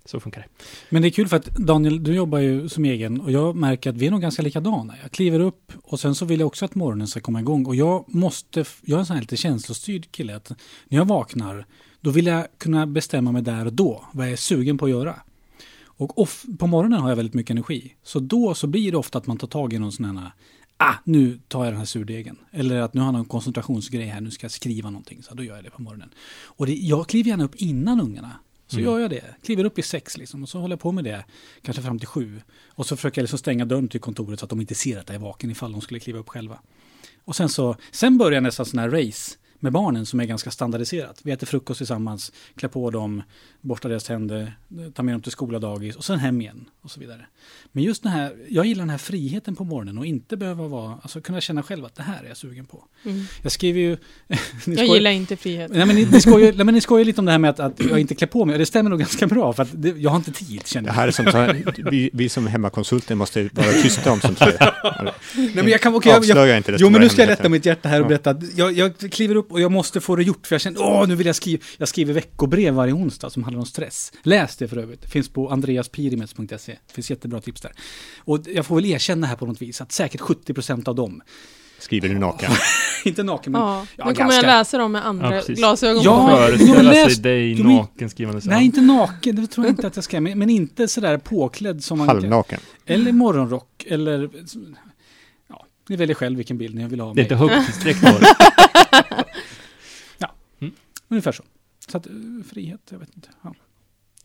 så 0.05 0.21
funkar 0.21 0.41
det. 0.41 0.65
Men 0.91 1.03
det 1.03 1.09
är 1.09 1.11
kul 1.11 1.29
för 1.29 1.37
att 1.37 1.45
Daniel, 1.57 2.05
du 2.05 2.15
jobbar 2.15 2.39
ju 2.39 2.69
som 2.69 2.85
egen 2.85 3.21
och 3.21 3.31
jag 3.33 3.57
märker 3.57 3.91
att 3.91 3.97
vi 3.97 4.07
är 4.07 4.11
nog 4.11 4.21
ganska 4.21 4.43
likadana. 4.43 4.95
Jag 5.03 5.11
kliver 5.11 5.41
upp 5.41 5.73
och 5.85 6.01
sen 6.01 6.15
så 6.15 6.25
vill 6.25 6.41
jag 6.41 6.47
också 6.47 6.65
att 6.65 6.75
morgonen 6.75 7.07
ska 7.07 7.21
komma 7.21 7.41
igång. 7.41 7.67
Och 7.67 7.75
jag 7.77 8.05
måste, 8.15 8.48
jag 8.57 8.67
är 8.97 8.99
en 8.99 9.07
sån 9.07 9.15
här 9.17 9.21
lite 9.21 9.37
känslostyrd 9.37 10.13
kille. 10.13 10.37
Att 10.37 10.51
när 10.89 10.99
jag 10.99 11.05
vaknar, 11.05 11.67
då 12.01 12.11
vill 12.11 12.27
jag 12.27 12.47
kunna 12.59 12.87
bestämma 12.87 13.33
mig 13.33 13.43
där 13.43 13.67
och 13.67 13.73
då 13.73 14.05
vad 14.13 14.27
jag 14.27 14.33
är 14.33 14.37
sugen 14.37 14.79
på 14.79 14.85
att 14.85 14.91
göra. 14.91 15.21
Och 15.85 16.19
off, 16.19 16.45
på 16.59 16.67
morgonen 16.67 17.01
har 17.01 17.09
jag 17.09 17.17
väldigt 17.17 17.35
mycket 17.35 17.51
energi. 17.51 17.95
Så 18.03 18.21
då 18.21 18.55
så 18.55 18.67
blir 18.67 18.91
det 18.93 18.99
ofta 18.99 19.19
att 19.19 19.27
man 19.27 19.37
tar 19.39 19.47
tag 19.49 19.73
i 19.73 19.79
någon 19.79 19.93
sån 19.93 20.17
här, 20.19 20.31
ah, 20.77 20.95
nu 21.05 21.39
tar 21.49 21.65
jag 21.65 21.73
den 21.73 21.79
här 21.79 21.87
surdegen. 21.87 22.37
Eller 22.51 22.81
att 22.81 22.95
nu 22.95 23.01
har 23.01 23.07
jag 23.07 23.13
någon 23.13 23.25
koncentrationsgrej 23.25 24.07
här, 24.07 24.21
nu 24.21 24.31
ska 24.31 24.45
jag 24.45 24.51
skriva 24.53 24.91
någonting. 24.91 25.23
Så 25.23 25.35
då 25.35 25.43
gör 25.43 25.55
jag 25.55 25.65
det 25.65 25.71
på 25.71 25.83
morgonen. 25.83 26.11
Och 26.45 26.67
det, 26.67 26.75
jag 26.75 27.09
kliver 27.09 27.31
gärna 27.31 27.45
upp 27.45 27.55
innan 27.55 28.01
ungarna. 28.01 28.33
Så 28.67 28.77
Mm. 28.79 28.91
gör 28.91 28.99
jag 28.99 29.11
det. 29.11 29.25
Kliver 29.43 29.65
upp 29.65 29.79
i 29.79 29.83
sex 29.83 30.17
liksom 30.17 30.43
och 30.43 30.49
så 30.49 30.59
håller 30.61 30.73
jag 30.73 30.81
på 30.81 30.93
med 30.93 31.05
det. 31.05 31.25
Kanske 31.63 31.83
fram 31.83 31.99
till 31.99 32.09
sju. 32.09 32.41
Och 32.69 32.87
så 32.87 32.97
försöker 32.97 33.21
jag 33.21 33.23
liksom 33.25 33.39
stänga 33.39 33.65
dörren 33.65 33.89
till 33.89 34.01
kontoret 34.01 34.39
så 34.41 34.45
att 34.45 34.51
de 34.51 34.61
inte 34.61 34.75
ser 34.75 34.99
att 34.99 35.09
jag 35.09 35.15
är 35.15 35.19
vaken 35.21 35.51
ifall 35.51 35.73
de 35.73 35.81
skulle 35.81 36.01
kliva 36.01 36.19
upp 36.19 36.29
själva. 36.29 36.59
Och 37.29 37.37
sen 37.37 37.49
så, 37.49 37.77
sen 37.91 38.19
börjar 38.19 38.41
nästan 38.41 38.67
sådana 38.67 38.83
här 38.91 39.05
race 39.05 39.37
med 39.61 39.73
barnen 39.73 40.07
som 40.07 40.21
är 40.21 40.25
ganska 40.25 40.51
standardiserat. 40.51 41.21
Vi 41.23 41.33
äter 41.33 41.47
frukost 41.47 41.79
tillsammans, 41.79 42.33
klär 42.57 42.69
på 42.69 42.91
dem, 42.91 43.23
borstar 43.61 43.89
deras 43.89 44.05
tänder, 44.05 44.53
tar 44.95 45.03
med 45.03 45.15
dem 45.15 45.23
till 45.23 45.33
skola, 45.33 45.59
dagis 45.59 45.97
och 45.97 46.05
sen 46.05 46.19
hem 46.19 46.41
igen 46.41 46.65
och 46.83 46.91
så 46.91 47.01
vidare. 47.01 47.27
Men 47.73 47.85
just 47.85 48.03
den 48.03 48.13
här, 48.13 48.37
jag 48.49 48.67
gillar 48.67 48.83
den 48.83 48.91
här 48.91 48.99
friheten 48.99 49.57
på 49.57 49.65
morgonen 49.65 49.99
och 49.99 50.07
inte 50.07 50.37
behöva 50.37 50.67
vara, 50.69 50.99
alltså 51.03 51.21
kunna 51.21 51.41
känna 51.41 51.63
själv 51.63 51.85
att 51.85 51.95
det 51.95 52.03
här 52.03 52.25
är 52.25 52.29
jag 52.29 52.37
sugen 52.37 52.67
på. 52.67 52.85
Mm. 53.05 53.25
Jag 53.43 53.53
skriver 53.53 53.81
ju... 53.81 53.97
ni 54.67 54.77
Jag 54.77 54.87
gillar 54.87 55.11
inte 55.11 55.37
frihet. 55.37 55.71
Nej 55.75 55.87
men 55.87 55.97
ni, 55.97 56.05
ni, 56.05 56.21
skojar, 56.21 56.53
nej, 56.53 56.65
men 56.65 56.75
ni 56.75 56.81
skojar 56.81 57.05
lite 57.05 57.21
om 57.21 57.25
det 57.25 57.33
här 57.33 57.39
med 57.39 57.51
att, 57.51 57.61
att 57.61 57.81
jag 57.91 58.01
inte 58.01 58.15
klär 58.15 58.29
på 58.29 58.45
mig. 58.45 58.53
Och 58.53 58.59
det 58.59 58.67
stämmer 58.67 58.91
nog 58.91 58.99
ganska 58.99 59.27
bra 59.27 59.53
för 59.53 59.63
att 59.63 59.69
det, 59.73 59.89
jag 59.89 60.11
har 60.11 60.17
inte 60.17 60.33
tid 60.33 60.67
känner 60.67 60.89
Det 60.89 60.91
jag. 60.91 60.95
här 60.95 61.09
är 61.09 61.13
sånt 61.13 61.29
här, 61.29 61.91
vi, 61.91 62.11
vi 62.13 62.29
som 62.29 62.47
hemmakonsulter 62.47 63.15
måste 63.15 63.49
vara 63.53 63.73
tysta 63.73 64.13
om 64.13 64.21
sånt 64.21 64.39
här. 64.39 64.75
Nej, 65.37 65.51
men 65.55 65.69
jag 65.69 65.81
kan, 65.81 65.95
okej, 65.95 66.13
jag, 66.13 66.25
jag, 66.25 66.31
Avslöja 66.31 66.57
inte 66.57 66.73
det 66.73 66.79
Jo 66.81 66.91
men 66.91 67.01
nu 67.01 67.09
ska 67.09 67.23
jag 67.23 67.29
lätta 67.29 67.49
mitt 67.49 67.67
hjärta 67.67 67.89
här 67.89 68.01
och 68.01 68.09
berätta 68.09 68.31
att 68.31 68.57
jag, 68.57 68.73
jag 68.73 68.99
kliver 68.99 69.35
upp 69.35 69.48
och 69.51 69.61
jag 69.61 69.73
måste 69.73 70.01
få 70.01 70.17
det 70.17 70.23
gjort 70.23 70.47
för 70.47 70.55
jag 70.55 70.61
känner 70.61 70.83
åh 70.83 71.09
nu 71.09 71.15
vill 71.15 71.27
jag 71.27 71.37
skriva. 71.37 71.63
Jag 71.77 71.89
skriver 71.89 72.15
veckobrev 72.15 72.75
varje 72.75 72.93
onsdag 72.93 73.31
som 73.31 73.43
handlar 73.45 73.61
om 73.61 73.67
stress. 73.67 74.13
Läs 74.23 74.57
det 74.57 74.69
för 74.69 74.77
övrigt. 74.79 75.03
Det 75.03 75.09
finns 75.09 75.29
på 75.29 75.49
andreaspirimetz.se. 75.49 76.73
Det 76.87 76.93
finns 76.93 77.11
jättebra 77.11 77.41
tips 77.41 77.61
där. 77.61 77.73
Och 78.19 78.39
jag 78.47 78.67
får 78.67 78.75
väl 78.75 78.85
erkänna 78.87 79.27
här 79.27 79.37
på 79.37 79.47
något 79.47 79.63
vis 79.63 79.81
att 79.81 79.93
säkert 79.93 80.21
70% 80.21 80.89
av 80.89 80.95
dem, 80.95 81.23
Skriver 81.81 82.09
du 82.09 82.19
naken? 82.19 82.51
inte 83.05 83.23
naken 83.23 83.53
men 83.53 83.61
Ja, 83.63 83.87
Ja, 83.97 84.05
nu 84.09 84.15
kommer 84.15 84.33
jag 84.33 84.45
ganska. 84.45 84.47
läsa 84.59 84.79
dem 84.79 84.93
med 84.93 85.07
andra 85.07 85.35
Ja, 85.37 85.43
glasögon 85.55 86.03
Ja, 86.03 86.19
på 86.19 86.37
mig. 86.37 86.59
Föreställa 86.59 86.93
läs- 86.93 87.15
sig 87.15 87.23
dig 87.23 87.55
men- 87.55 87.77
naken 87.77 88.11
skrivande. 88.11 88.41
Nej, 88.45 88.65
inte 88.65 88.81
naken, 88.81 89.37
det 89.37 89.47
tror 89.47 89.67
jag 89.67 89.73
inte 89.73 89.87
att 89.87 89.97
jag 89.97 90.05
ska. 90.05 90.21
Men, 90.21 90.39
men 90.39 90.51
inte 90.51 90.89
sådär 90.89 91.19
påklädd 91.19 91.85
som 91.85 91.99
man... 91.99 92.09
Halvnaken? 92.09 92.61
Eller 92.87 93.13
morgonrock, 93.13 93.85
eller... 93.89 94.31
Ja, 95.49 95.67
ni 95.89 95.97
väljer 95.97 96.15
själv 96.15 96.37
vilken 96.37 96.59
bild 96.59 96.75
ni 96.75 96.89
vill 96.89 97.01
ha 97.01 97.09
av 97.09 97.15
Det 97.15 97.21
är 97.33 97.37
mig. 97.37 97.45
inte 97.45 97.55
högtidsdräkt 97.55 98.01
det. 98.21 98.27
Ungefär 101.09 101.33
så. 101.33 101.43
Så 101.89 101.97
att, 101.97 102.07
eh, 102.07 102.13
frihet, 102.51 102.81
jag 102.91 102.99
vet 102.99 103.15
inte. 103.17 103.29
Ja. 103.43 103.55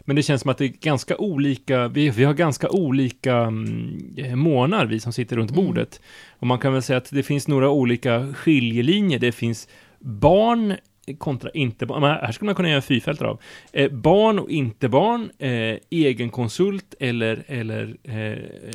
Men 0.05 0.15
det 0.15 0.23
känns 0.23 0.41
som 0.41 0.51
att 0.51 0.57
det 0.57 0.65
är 0.65 0.73
ganska 0.81 1.17
olika, 1.17 1.87
vi, 1.87 2.09
vi 2.09 2.23
har 2.23 2.33
ganska 2.33 2.69
olika 2.69 3.35
mm, 3.37 4.39
månar, 4.39 4.85
vi 4.85 4.99
som 4.99 5.13
sitter 5.13 5.35
runt 5.35 5.51
Mm. 5.51 5.65
bordet. 5.65 6.01
Och 6.39 6.47
man 6.47 6.59
kan 6.59 6.73
väl 6.73 6.81
säga 6.81 6.97
att 6.97 7.09
det 7.11 7.23
finns 7.23 7.47
några 7.47 7.69
olika 7.69 8.33
skiljelinjer. 8.33 9.19
Det 9.19 9.31
finns 9.31 9.67
barn 9.99 10.75
kontra 11.17 11.49
inte 11.49 11.85
barn. 11.85 12.01
Men 12.01 12.09
Här 12.11 12.31
skulle 12.31 12.45
man 12.45 12.55
kunna 12.55 12.69
göra 12.69 12.81
fyrfältare 12.81 13.29
av. 13.29 13.39
Eh, 13.73 13.91
barn 13.91 14.39
och 14.39 14.49
inte 14.49 14.89
barn, 14.89 15.29
eh, 15.39 15.77
egen 15.89 16.29
konsult 16.29 16.95
eller, 16.99 17.43
eller 17.47 17.97
eh, 18.03 18.13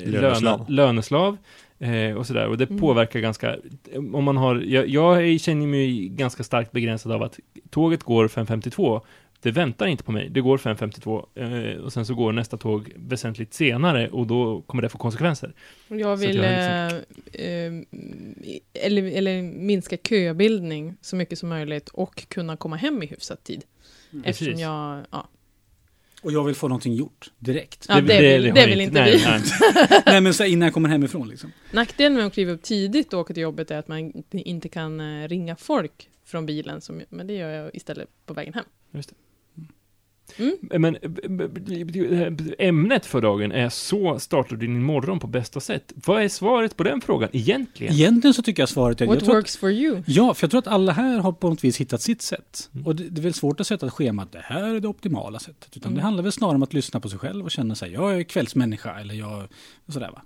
Löneslav. 0.06 0.58
löne, 0.60 0.64
löneslav. 0.68 1.36
Eh, 1.80 2.16
och 2.16 2.26
sådär. 2.26 2.48
Och 2.48 2.58
det 2.58 2.64
Mm. 2.70 2.80
påverkar 2.80 3.20
ganska, 3.20 3.56
om 4.12 4.24
man 4.24 4.36
har, 4.36 4.56
jag, 4.56 4.88
jag 4.88 5.40
känner 5.40 5.66
mig 5.66 6.08
ganska 6.08 6.42
starkt 6.44 6.72
begränsad 6.72 7.12
av 7.12 7.22
att 7.22 7.38
tåget 7.70 8.02
går 8.02 8.28
5.52, 8.28 9.00
det 9.42 9.50
väntar 9.50 9.86
inte 9.86 10.04
på 10.04 10.12
mig, 10.12 10.28
det 10.30 10.40
går 10.40 10.58
5.52 10.58 11.74
eh, 11.74 11.80
och 11.84 11.92
sen 11.92 12.06
så 12.06 12.14
går 12.14 12.32
nästa 12.32 12.56
tåg 12.56 12.92
väsentligt 12.96 13.54
senare 13.54 14.08
och 14.08 14.26
då 14.26 14.62
kommer 14.62 14.82
det 14.82 14.88
få 14.88 14.98
konsekvenser. 14.98 15.54
Jag 15.88 16.16
vill 16.16 16.36
jag 16.36 16.90
eh, 16.90 16.96
eh, 17.32 17.72
eller, 18.72 19.02
eller 19.12 19.42
minska 19.42 19.96
köbildning 19.96 20.94
så 21.00 21.16
mycket 21.16 21.38
som 21.38 21.48
möjligt 21.48 21.88
och 21.88 22.28
kunna 22.28 22.56
komma 22.56 22.76
hem 22.76 23.02
i 23.02 23.06
hyfsad 23.06 23.42
tid. 23.44 23.64
Eftersom 24.24 24.46
Precis. 24.52 24.60
jag, 24.60 25.04
ja. 25.10 25.28
Och 26.22 26.32
jag 26.32 26.44
vill 26.44 26.54
få 26.54 26.68
någonting 26.68 26.94
gjort 26.94 27.30
direkt. 27.38 27.86
Ja, 27.88 27.94
det 27.94 28.00
vill- 28.20 28.46
har 28.48 28.54
det 28.54 28.64
ni 28.66 28.70
vill 28.70 28.80
inte 28.80 29.00
nej, 29.00 29.16
vi. 29.16 29.24
nej. 29.24 30.02
Nej 30.06 30.20
men 30.20 30.34
så 30.34 30.44
innan 30.44 30.66
jag 30.66 30.74
kommer 30.74 30.88
hemifrån 30.88 31.28
liksom. 31.28 31.52
Nackdelen 31.72 32.14
med 32.14 32.26
att 32.26 32.32
kliva 32.32 32.52
upp 32.52 32.62
tidigt 32.62 33.12
och 33.12 33.20
åka 33.20 33.34
till 33.34 33.42
jobbet 33.42 33.70
är 33.70 33.78
att 33.78 33.88
man 33.88 34.12
inte- 34.30 34.68
kan 34.68 35.00
eh, 35.22 35.28
ringa 35.28 35.56
folk 35.56 36.08
från 36.26 36.46
bilen, 36.46 36.80
som, 36.80 37.02
men 37.08 37.26
det 37.26 37.32
gör 37.32 37.50
jag 37.50 37.74
istället 37.76 38.08
på 38.26 38.34
vägen 38.34 38.54
hem. 38.54 38.64
Men 38.90 39.02
b- 39.02 39.14
b- 40.38 41.48
b- 42.30 42.54
ämnet 42.58 43.06
för 43.06 43.20
dagen 43.20 43.52
är 43.52 43.68
så 43.68 44.18
startar 44.18 44.56
du 44.56 44.66
din 44.66 44.82
morgon 44.82 45.18
på 45.20 45.26
bästa 45.26 45.60
sätt. 45.60 45.92
Vad 46.06 46.22
är 46.22 46.28
svaret 46.28 46.76
på 46.76 46.82
den 46.82 47.00
frågan 47.00 47.28
egentligen? 47.32 47.92
Egentligen 47.94 48.34
så 48.34 48.42
tycker 48.42 48.62
jag 48.62 48.68
svaret 48.68 49.00
är... 49.00 49.06
What 49.06 49.14
Jag 49.14 49.24
tror 49.24 49.34
att, 49.34 49.38
works 49.38 49.56
for 49.56 49.70
you? 49.70 50.02
ja, 50.06 50.34
för 50.34 50.44
jag 50.44 50.50
tror 50.50 50.58
att 50.58 50.66
alla 50.66 50.92
här 50.92 51.18
har 51.18 51.32
på 51.32 51.48
något 51.50 51.64
vis 51.64 51.76
hittat 51.80 52.02
sitt 52.02 52.22
sätt. 52.22 52.70
Mm. 52.74 52.86
Och 52.86 52.96
det, 52.96 53.04
det 53.08 53.20
är 53.20 53.22
väl 53.22 53.34
svårt 53.34 53.60
att 53.60 53.66
sätta 53.66 53.86
ett 53.86 53.92
schema 53.92 54.22
att 54.22 54.32
det 54.32 54.42
här 54.44 54.62
är 54.74 54.80
det 54.80 54.88
optimala 54.88 55.38
sättet. 55.38 55.76
Utan 55.76 55.92
det 55.92 55.94
Mm. 55.98 56.04
handlar 56.04 56.22
väl 56.22 56.32
snarare 56.32 56.54
om 56.56 56.62
att 56.62 56.72
lyssna 56.74 57.00
på 57.00 57.08
sig 57.08 57.18
själv 57.18 57.44
och 57.44 57.50
känna 57.50 57.74
sig, 57.74 57.92
jag 57.92 58.18
är 58.18 58.22
kvällsmänniska 58.22 59.00
eller 59.00 59.14
jag... 59.14 59.42
Sådär 59.88 60.10
va. 60.12 60.22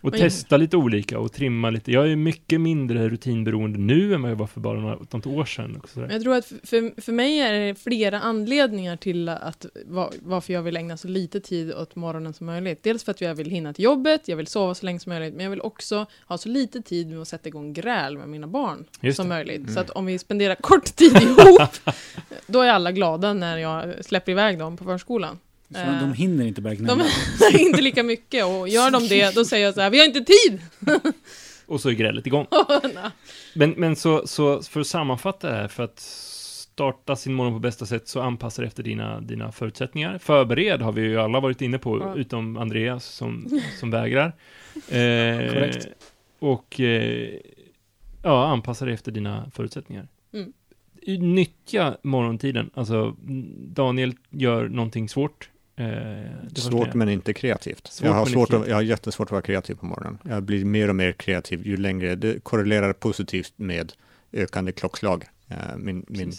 Och 0.00 0.10
Men- 0.10 0.20
testa 0.20 0.56
lite 0.56 0.76
olika 0.76 1.18
och 1.18 1.32
trimma 1.32 1.70
lite. 1.70 1.92
Jag 1.92 2.10
är 2.12 2.16
mycket 2.16 2.60
mindre 2.60 3.08
rutinberoende 3.08 3.78
nu 3.78 4.14
än 4.14 4.22
vad 4.22 4.30
jag 4.30 4.36
var 4.36 4.46
för 4.46 4.60
bara 4.60 4.80
något 4.80 5.26
år 5.26 5.44
sedan. 5.44 5.76
Och 5.76 6.12
jag 6.12 6.22
tror 6.22 6.34
att 6.36 6.46
för, 6.46 7.00
för 7.00 7.12
mig 7.12 7.38
är 7.40 7.52
det 7.52 7.74
flera 7.74 8.20
anledningar 8.20 8.96
till 8.96 9.28
att 9.28 9.66
va- 9.86 10.10
varför 10.22 10.52
jag 10.52 10.62
vill 10.62 10.76
ägna 10.76 10.96
så 10.96 11.08
lite 11.08 11.40
tid 11.40 11.72
åt 11.74 11.96
morgonen 11.96 12.34
som 12.34 12.46
möjligt. 12.46 12.82
Dels 12.82 13.04
för 13.04 13.10
att 13.10 13.20
jag 13.20 13.34
vill 13.34 13.50
hinna 13.50 13.72
till 13.72 13.84
jobbet, 13.84 14.28
jag 14.28 14.36
vill 14.36 14.46
sova 14.46 14.74
så 14.74 14.86
länge 14.86 14.98
som 15.00 15.10
möjligt, 15.10 15.34
men 15.34 15.44
jag 15.44 15.50
vill 15.50 15.60
också 15.60 16.06
ha 16.26 16.38
så 16.38 16.48
lite 16.48 16.82
tid 16.82 17.08
med 17.08 17.20
att 17.22 17.28
sätta 17.28 17.48
igång 17.48 17.72
gräl 17.72 18.18
med 18.18 18.28
mina 18.28 18.46
barn 18.46 18.84
Just 19.00 19.16
som 19.16 19.28
det. 19.28 19.34
möjligt. 19.34 19.56
Mm. 19.62 19.74
Så 19.74 19.80
att 19.80 19.90
om 19.90 20.06
vi 20.06 20.18
spenderar 20.18 20.54
kort 20.54 20.84
tid 20.96 21.16
ihop, 21.16 21.62
då 22.46 22.60
är 22.60 22.70
alla 22.70 22.92
glada 22.92 23.32
när 23.34 23.58
jag 23.58 24.04
släpper 24.04 24.32
iväg 24.32 24.58
dem 24.58 24.76
på 24.76 24.84
förskolan. 24.84 25.38
Så 25.70 25.78
Eh, 25.78 26.00
de 26.00 26.12
hinner 26.12 26.46
inte 26.46 26.60
börja 26.60 26.74
De 26.76 26.82
gnälla. 26.82 27.04
är 27.52 27.58
inte 27.58 27.80
lika 27.80 28.02
mycket 28.02 28.44
och 28.44 28.68
gör 28.68 28.90
de 28.90 29.08
det, 29.08 29.34
då 29.34 29.44
säger 29.44 29.64
jag 29.64 29.74
så 29.74 29.80
här, 29.80 29.90
vi 29.90 29.98
har 29.98 30.06
inte 30.06 30.24
tid! 30.24 30.60
Och 31.66 31.80
så 31.80 31.88
är 31.88 31.92
grälet 31.92 32.26
igång. 32.26 32.46
Men, 33.54 33.70
men 33.70 33.96
så, 33.96 34.26
så 34.26 34.62
för 34.62 34.80
att 34.80 34.86
sammanfatta 34.86 35.50
det 35.50 35.54
här, 35.56 35.68
för 35.68 35.82
att 35.82 36.00
starta 36.00 37.16
sin 37.16 37.34
morgon 37.34 37.52
på 37.52 37.58
bästa 37.58 37.86
sätt 37.86 38.08
så 38.08 38.20
anpassa 38.20 38.64
efter 38.64 38.82
dina, 38.82 39.20
dina 39.20 39.52
förutsättningar. 39.52 40.18
Förbered 40.18 40.82
har 40.82 40.92
vi 40.92 41.02
ju 41.02 41.20
alla 41.20 41.40
varit 41.40 41.62
inne 41.62 41.78
på, 41.78 41.98
Ja. 41.98 42.14
utom 42.14 42.56
Andreas 42.56 43.04
som, 43.04 43.60
som 43.80 43.90
vägrar. 43.90 44.32
Eh. 44.88 45.74
Och 46.38 46.80
eh, 46.80 47.30
ja, 48.22 48.46
anpassa 48.46 48.84
dig 48.84 48.94
efter 48.94 49.12
dina 49.12 49.50
förutsättningar. 49.54 50.08
Mm. 50.32 50.52
Nyttja 51.34 51.96
morgontiden. 52.02 52.70
Alltså, 52.74 53.16
Daniel 53.56 54.14
gör 54.30 54.68
någonting 54.68 55.08
svårt. 55.08 55.50
Eh, 55.78 55.86
det 56.50 56.60
Svårt 56.60 56.94
men 56.94 57.08
inte 57.08 57.32
kreativt. 57.32 57.86
Svårt, 57.86 58.06
jag, 58.06 58.12
har 58.14 58.26
svårt 58.26 58.52
att, 58.52 58.68
jag 58.68 58.74
har 58.74 58.82
jättesvårt 58.82 59.26
att 59.28 59.32
vara 59.32 59.42
kreativ 59.42 59.74
på 59.74 59.86
morgonen. 59.86 60.18
Jag 60.22 60.42
blir 60.42 60.64
mer 60.64 60.88
och 60.88 60.96
mer 60.96 61.12
kreativ 61.12 61.66
ju 61.66 61.76
längre. 61.76 62.14
Det 62.14 62.44
korrelerar 62.44 62.92
positivt 62.92 63.52
med 63.56 63.92
ökande 64.32 64.72
klockslag. 64.72 65.24
eh, 65.50 65.56
min, 65.76 66.04
min, 66.08 66.32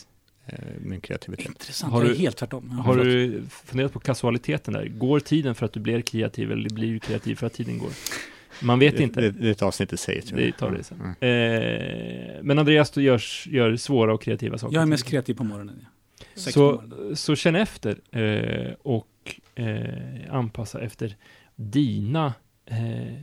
eh, 0.47 0.53
min 0.81 1.01
kreativitet. 1.01 1.45
Intressant, 1.47 1.93
Har 1.93 2.03
du- 2.03 2.15
helt 2.15 2.37
tvärtom. 2.37 2.69
Har 2.69 2.83
förlåt. 2.93 3.05
du 3.05 3.43
funderat 3.49 3.93
på 3.93 3.99
kasualiteten 3.99 4.73
där? 4.73 4.85
Går 4.85 5.19
tiden 5.19 5.55
för 5.55 5.65
att 5.65 5.73
du 5.73 5.79
blir 5.79 6.01
kreativ 6.01 6.51
eller 6.51 6.69
blir 6.69 6.93
du 6.93 6.99
kreativ 6.99 7.35
för 7.35 7.47
att 7.47 7.53
tiden 7.53 7.77
går? 7.77 7.89
Man 8.61 8.79
vet 8.79 8.97
det, 8.97 9.03
inte. 9.03 9.21
Det, 9.21 9.31
det 9.31 9.47
är 9.47 9.51
ett 9.51 9.61
avsnitt 9.61 9.93
i 9.93 9.97
sig. 9.97 10.21
tror 10.21 10.37
Det 10.39 10.45
jag. 10.45 10.57
tar 10.57 10.71
det 10.71 10.83
sen. 10.83 11.15
Mm. 11.21 12.33
Eh, 12.33 12.35
men 12.43 12.59
Andreas, 12.59 12.91
du 12.91 13.01
gör, 13.01 13.21
gör 13.47 13.75
svåra 13.75 14.13
och 14.13 14.21
kreativa 14.21 14.57
saker. 14.57 14.75
Jag 14.75 14.81
är 14.81 14.85
mest 14.85 15.05
kreativ 15.05 15.33
på 15.33 15.43
morgonen. 15.43 15.79
Ja. 15.81 15.87
Sex 16.35 16.45
på 16.45 16.51
Så, 16.51 16.71
morgonen. 16.71 17.15
så 17.15 17.35
känn 17.35 17.55
efter 17.55 17.97
eh, 18.19 18.73
och 18.81 19.07
eh, 19.55 20.35
anpassa 20.35 20.81
efter 20.81 21.15
dina 21.55 22.33
eh, 22.65 23.21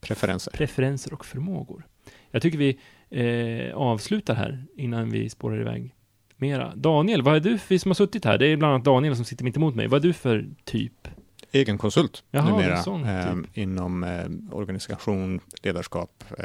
Preferenser. 0.00 0.50
preferenser 0.50 1.12
och 1.14 1.24
förmågor. 1.24 1.86
Jag 2.30 2.42
tycker 2.42 2.58
vi 2.58 2.78
eh, 3.10 3.76
avslutar 3.76 4.34
här 4.34 4.64
innan 4.76 5.10
vi 5.10 5.30
spårar 5.30 5.60
iväg 5.60 5.94
mera. 6.36 6.72
Daniel, 6.76 7.22
vad 7.22 7.36
är 7.36 7.40
du 7.40 7.58
vi 7.68 7.78
som 7.78 7.88
har 7.90 7.94
suttit 7.94 8.24
här? 8.24 8.38
Det 8.38 8.46
är 8.46 8.56
bland 8.56 8.74
annat 8.74 8.84
Daniel 8.84 9.16
som 9.16 9.24
sitter 9.24 9.44
mitt 9.44 9.56
emot 9.56 9.74
mig. 9.74 9.86
Vad 9.88 9.98
är 10.04 10.08
du 10.08 10.12
för 10.12 10.48
typ? 10.64 11.08
Egen 11.52 11.78
konsult 11.78 12.24
Jaha, 12.30 12.50
numera. 12.50 12.76
eh, 13.04 13.34
typ. 13.34 13.56
inom 13.58 14.04
eh, 14.04 14.56
organisation, 14.56 15.40
ledarskap, 15.62 16.24
eh, 16.38 16.44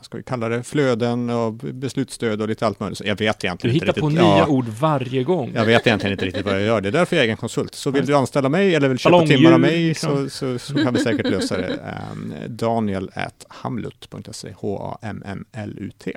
vad 0.00 0.04
ska 0.04 0.16
vi 0.16 0.22
kalla 0.24 0.48
det, 0.48 0.62
flöden 0.62 1.30
och 1.30 1.52
beslutsstöd 1.52 2.42
och 2.42 2.48
lite 2.48 2.66
allt 2.66 2.80
möjligt. 2.80 2.98
Så 2.98 3.04
Jag 3.06 3.18
vet 3.18 3.38
Du 3.40 3.46
egentligen 3.46 3.74
hittar 3.74 3.86
inte 3.86 4.00
på 4.00 4.08
riktigt. 4.08 4.22
nya 4.24 4.38
Ja, 4.38 4.46
ord 4.46 4.68
varje 4.68 5.24
gång. 5.24 5.52
Jag 5.54 5.64
vet 5.64 5.86
egentligen 5.86 6.12
inte 6.12 6.24
riktigt 6.24 6.44
vad 6.44 6.54
jag 6.54 6.62
gör. 6.62 6.80
Det 6.80 6.88
är 6.88 6.92
därför 6.92 7.16
jag 7.16 7.22
är 7.22 7.26
egen 7.26 7.36
konsult. 7.36 7.74
Så 7.74 7.90
vill 7.90 8.06
du 8.06 8.16
anställa 8.16 8.48
mig 8.48 8.74
eller 8.74 8.88
vill 8.88 8.98
köpa 8.98 9.26
timmar 9.26 9.52
av 9.52 9.60
mig 9.60 9.88
liksom. 9.88 10.30
så, 10.30 10.58
så, 10.58 10.58
så 10.58 10.74
kan 10.74 10.94
vi 10.94 11.00
säkert 11.00 11.30
lösa 11.30 11.56
det. 11.56 11.80
Um, 12.12 12.34
Daniel 12.56 13.10
at 13.14 13.46
hamlut.se, 13.48 14.52
H-A-M-M-L-U-T. 14.56 16.12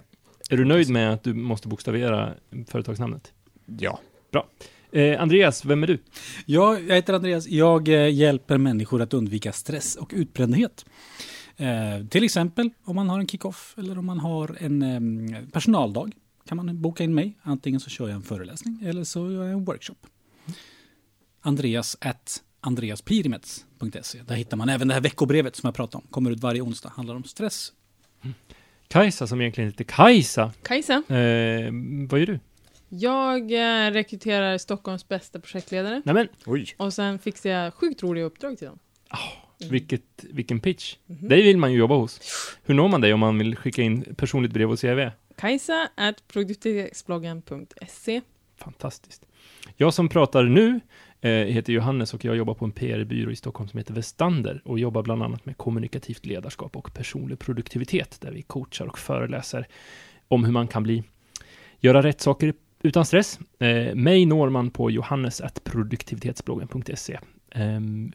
Är 0.49 0.57
du 0.57 0.65
nöjd 0.65 0.89
med 0.89 1.13
att 1.13 1.23
du 1.23 1.33
måste 1.33 1.67
bokstavera 1.67 2.33
företagsnamnet? 2.67 3.31
Ja, 3.79 3.99
Eh, 4.95 5.21
Andreas, 5.21 5.65
vem 5.65 5.83
är 5.83 5.87
du? 5.87 5.97
Ja, 6.45 6.79
jag 6.87 6.95
heter 6.95 7.13
Andreas. 7.13 7.47
Jag 7.47 7.87
eh, 7.87 8.09
hjälper 8.13 8.57
människor 8.57 9.01
att 9.01 9.13
undvika 9.13 9.51
stress 9.51 9.95
och 9.95 10.11
utbrändhet. 10.15 10.85
Eh, 11.57 12.05
till 12.09 12.23
exempel 12.23 12.69
om 12.83 12.95
man 12.95 13.09
har 13.09 13.19
en 13.19 13.27
kick-off 13.27 13.75
eller 13.77 13.97
om 13.97 14.05
man 14.05 14.19
har 14.19 14.57
en 14.59 14.81
eh, 15.33 15.41
personaldag 15.51 16.11
kan 16.47 16.57
man 16.57 16.81
boka 16.81 17.03
in 17.03 17.13
mig. 17.15 17.37
Antingen 17.41 17.79
så 17.79 17.89
kör 17.89 18.07
jag 18.07 18.15
en 18.15 18.21
föreläsning 18.21 18.79
eller 18.85 19.03
så 19.03 19.31
gör 19.31 19.43
jag 19.43 19.51
en 19.53 19.65
workshop. 19.65 19.95
Andreas 21.41 21.97
at 22.01 22.43
andreaspirimets.se. 22.61 24.21
Där 24.27 24.35
hittar 24.35 24.57
man 24.57 24.69
även 24.69 24.87
det 24.87 24.93
här 24.93 25.01
veckobrevet 25.01 25.55
som 25.55 25.67
jag 25.67 25.75
pratade 25.75 26.01
om. 26.03 26.07
Kommer 26.11 26.31
ut 26.31 26.39
varje 26.39 26.61
onsdag. 26.61 26.89
Handlar 26.95 27.15
om 27.15 27.23
stress. 27.23 27.73
Kajsa, 28.87 29.27
som 29.27 29.41
egentligen 29.41 29.69
heter 29.69 29.83
Kajsa. 29.83 30.53
Kajsa, 30.63 30.93
Eh, 30.93 31.71
vad 32.09 32.19
gör 32.19 32.25
du? 32.25 32.39
jag 32.89 33.51
eh, 33.51 33.91
rekryterar 33.91 34.57
Stockholms 34.57 35.07
bästa 35.07 35.39
projektledare 35.39 36.01
Nej 36.05 36.15
men, 36.15 36.27
oj. 36.45 36.75
och 36.77 36.93
sen 36.93 37.19
fixar 37.19 37.49
jag 37.49 37.73
sjukt 37.73 38.03
roliga 38.03 38.23
uppdrag 38.25 38.57
till 38.57 38.67
dem. 38.67 38.79
Mm. 39.09 39.23
Vilket, 39.71 40.25
vilken 40.29 40.59
pitch. 40.59 40.95
Mhm. 41.05 41.29
Dig 41.29 41.43
vill 41.43 41.57
man 41.57 41.71
ju 41.71 41.77
jobba 41.77 41.95
hos. 41.95 42.19
Hur 42.63 42.73
når 42.73 42.87
man 42.87 43.01
dig 43.01 43.13
om 43.13 43.19
man 43.19 43.37
vill 43.37 43.55
skicka 43.55 43.81
in 43.81 44.15
personligt 44.17 44.53
brev 44.53 44.71
och 44.71 44.79
CV? 44.79 45.09
Kajsa 45.37 45.89
at 45.95 46.27
produktivitetsbloggen.se 46.27 48.21
Fantastiskt. 48.57 49.25
Jag 49.75 49.93
som 49.93 50.09
pratar 50.09 50.43
nu 50.43 50.79
eh, 51.21 51.31
heter 51.31 51.73
Johannes 51.73 52.13
och 52.13 52.25
jag 52.25 52.35
jobbar 52.35 52.53
på 52.53 52.65
en 52.65 52.71
PR-byrå 52.71 53.31
i 53.31 53.35
Stockholm 53.35 53.69
som 53.69 53.77
heter 53.77 53.93
Vestander 53.93 54.61
och 54.65 54.79
jobbar 54.79 55.03
bland 55.03 55.23
annat 55.23 55.45
med 55.45 55.57
kommunikativt 55.57 56.25
ledarskap 56.25 56.75
och 56.75 56.93
personlig 56.93 57.39
produktivitet 57.39 58.17
där 58.21 58.31
vi 58.31 58.41
coachar 58.41 58.85
och 58.85 58.99
föreläser 58.99 59.67
om 60.27 60.45
hur 60.45 60.51
man 60.51 60.67
kan 60.67 60.83
bli 60.83 61.03
göra 61.79 62.03
rätt 62.03 62.21
saker 62.21 62.53
utan 62.81 63.05
stress. 63.05 63.39
Eh, 63.59 63.95
mig 63.95 64.25
når 64.25 64.49
man 64.49 64.71
på 64.71 64.91
johannes.produktivitetsbloggen.se. 64.91 67.19
Ehm, 67.51 68.11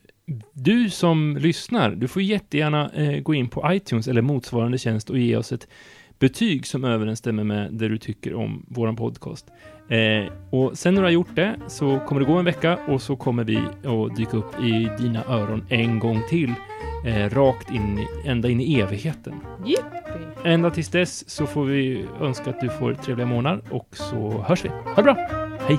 du 0.53 0.91
som 0.91 1.37
lyssnar, 1.41 1.91
du 1.91 2.09
får 2.09 2.23
jättegärna 2.23 2.91
eh, 2.91 3.21
gå 3.21 3.35
in 3.35 3.49
på 3.49 3.73
iTunes 3.73 4.09
eller 4.09 4.23
motsvarande 4.23 4.79
tjänst 4.79 5.11
och 5.11 5.19
ge 5.19 5.37
oss 5.37 5.53
ett 5.53 5.69
betyg 6.19 6.67
som 6.67 6.85
överensstämmer 6.85 7.45
med 7.45 7.73
det 7.73 7.89
du 7.89 7.99
tycker 7.99 8.35
om 8.35 8.67
våran 8.69 8.97
podcast. 8.97 9.47
Eh, 9.89 10.33
och 10.51 10.79
sen 10.79 10.95
när 10.95 11.03
du 11.03 11.07
har 11.07 11.13
gjort 11.13 11.37
det 11.37 11.57
så 11.67 11.99
kommer 11.99 12.21
det 12.21 12.27
gå 12.27 12.39
en 12.39 12.45
vecka 12.45 12.79
och 12.89 13.03
så 13.03 13.17
kommer 13.17 13.45
vi 13.45 13.57
att 13.57 14.17
dyka 14.17 14.37
upp 14.37 14.61
i 14.61 14.91
dina 14.99 15.25
öron 15.25 15.65
en 15.69 15.99
gång 15.99 16.23
till. 16.29 16.55
Eh, 17.07 17.31
rakt 17.31 17.71
in, 17.71 18.07
ända 18.25 18.49
in 18.49 18.61
i 18.61 18.81
evigheten. 18.81 19.35
Jippi! 19.67 19.83
Ända 20.45 20.71
tills 20.71 20.89
dess 20.89 21.31
så 21.31 21.47
får 21.47 21.65
vi 21.65 22.05
önska 22.21 22.51
att 22.51 22.61
du 22.61 22.69
får 22.69 22.95
trevliga 22.95 23.27
månader 23.27 23.63
och 23.71 23.89
så 23.93 24.45
hörs 24.49 24.65
vi. 24.65 24.69
Ha 24.69 24.95
det 24.97 25.03
bra! 25.03 25.17
Hej! 25.69 25.79